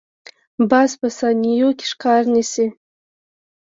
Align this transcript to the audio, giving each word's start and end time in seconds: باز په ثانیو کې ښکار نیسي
باز 0.69 0.91
په 0.99 1.07
ثانیو 1.17 1.69
کې 1.77 1.85
ښکار 1.91 2.21
نیسي 2.33 2.67